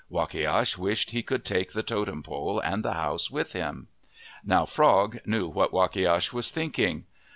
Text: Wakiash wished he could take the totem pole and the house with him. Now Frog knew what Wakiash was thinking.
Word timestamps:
Wakiash 0.09 0.79
wished 0.79 1.11
he 1.11 1.21
could 1.21 1.45
take 1.45 1.73
the 1.73 1.83
totem 1.83 2.23
pole 2.23 2.59
and 2.59 2.83
the 2.83 2.93
house 2.95 3.29
with 3.29 3.53
him. 3.53 3.85
Now 4.43 4.65
Frog 4.65 5.19
knew 5.27 5.47
what 5.47 5.71
Wakiash 5.71 6.33
was 6.33 6.49
thinking. 6.49 7.05